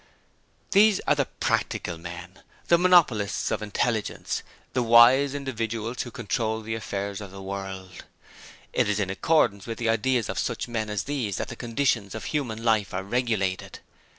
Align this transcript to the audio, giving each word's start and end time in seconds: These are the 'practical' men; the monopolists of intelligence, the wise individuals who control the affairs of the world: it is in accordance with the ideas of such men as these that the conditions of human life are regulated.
These 0.71 0.99
are 1.01 1.13
the 1.13 1.27
'practical' 1.27 1.99
men; 1.99 2.39
the 2.69 2.79
monopolists 2.79 3.51
of 3.51 3.61
intelligence, 3.61 4.41
the 4.73 4.81
wise 4.81 5.35
individuals 5.35 6.01
who 6.01 6.09
control 6.09 6.61
the 6.61 6.73
affairs 6.73 7.21
of 7.21 7.29
the 7.29 7.39
world: 7.39 8.03
it 8.73 8.89
is 8.89 8.99
in 8.99 9.11
accordance 9.11 9.67
with 9.67 9.77
the 9.77 9.89
ideas 9.89 10.27
of 10.27 10.39
such 10.39 10.67
men 10.67 10.89
as 10.89 11.03
these 11.03 11.37
that 11.37 11.49
the 11.49 11.55
conditions 11.55 12.15
of 12.15 12.23
human 12.23 12.63
life 12.63 12.95
are 12.95 13.03
regulated. 13.03 13.77